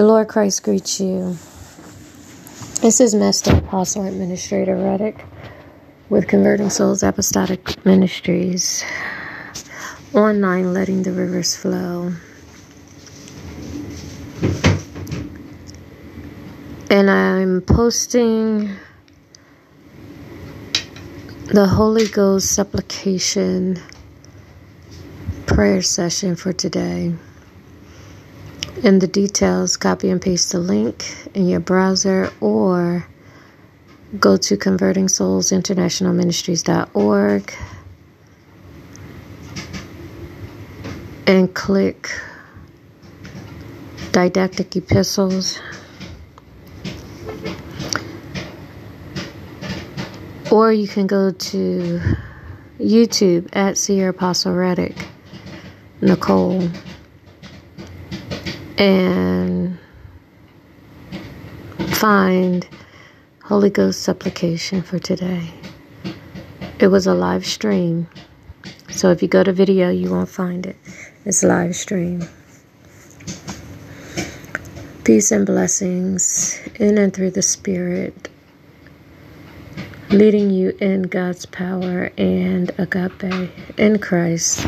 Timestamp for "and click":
41.26-42.10